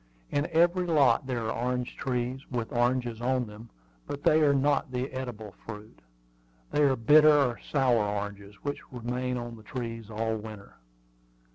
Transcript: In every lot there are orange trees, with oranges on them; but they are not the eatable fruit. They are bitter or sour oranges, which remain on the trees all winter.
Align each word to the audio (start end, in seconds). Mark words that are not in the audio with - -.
In 0.31 0.47
every 0.47 0.87
lot 0.87 1.27
there 1.27 1.45
are 1.47 1.51
orange 1.67 1.95
trees, 1.95 2.39
with 2.49 2.71
oranges 2.71 3.21
on 3.21 3.45
them; 3.45 3.69
but 4.07 4.23
they 4.23 4.41
are 4.41 4.51
not 4.55 4.89
the 4.91 5.03
eatable 5.15 5.53
fruit. 5.67 5.99
They 6.71 6.81
are 6.81 6.95
bitter 6.95 7.29
or 7.31 7.59
sour 7.71 8.03
oranges, 8.03 8.55
which 8.63 8.79
remain 8.89 9.37
on 9.37 9.57
the 9.57 9.61
trees 9.61 10.09
all 10.09 10.37
winter. 10.37 10.73